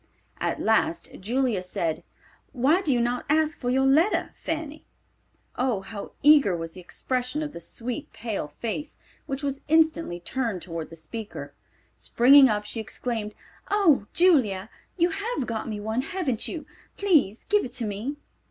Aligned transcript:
At 0.39 0.59
last 0.59 1.11
Julia 1.19 1.61
said, 1.61 2.03
"Why 2.53 2.81
do 2.81 2.91
you 2.91 2.99
not 2.99 3.23
ask 3.29 3.59
for 3.59 3.69
your 3.69 3.85
letter, 3.85 4.31
Fanny?" 4.33 4.83
Oh, 5.57 5.81
how 5.81 6.13
eager 6.23 6.57
was 6.57 6.71
the 6.71 6.81
expression 6.81 7.43
of 7.43 7.53
the 7.53 7.59
sweet, 7.59 8.11
pale 8.11 8.47
face 8.47 8.97
which 9.27 9.43
was 9.43 9.61
instantly 9.67 10.19
turned 10.19 10.63
toward 10.63 10.89
the 10.89 10.95
speaker. 10.95 11.53
Springing 11.93 12.49
up 12.49 12.65
she 12.65 12.79
exclaimed, 12.79 13.35
"Oh, 13.69 14.07
Julia, 14.11 14.71
you 14.97 15.09
have 15.09 15.45
got 15.45 15.69
me 15.69 15.79
one, 15.79 16.01
haven't 16.01 16.47
you? 16.47 16.65
Please 16.97 17.43
give 17.43 17.63
it 17.63 17.73
to 17.73 17.85
me." 17.85 18.17